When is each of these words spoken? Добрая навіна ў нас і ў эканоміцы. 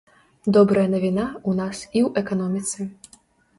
Добрая 0.55 0.85
навіна 0.93 1.27
ў 1.49 1.51
нас 1.61 1.77
і 1.85 1.99
ў 2.07 2.25
эканоміцы. 2.25 2.91